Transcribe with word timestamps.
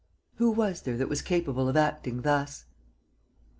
Who 0.37 0.49
was 0.49 0.81
there 0.81 0.97
that 0.97 1.09
was 1.09 1.21
capable 1.21 1.69
of 1.69 1.77
acting 1.77 2.23
thus? 2.23 2.65